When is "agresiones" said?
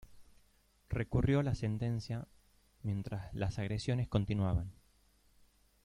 3.59-4.07